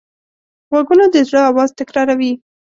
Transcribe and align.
غوږونه 0.69 1.05
د 1.13 1.15
زړه 1.27 1.39
آواز 1.51 1.69
تکراروي 1.79 2.33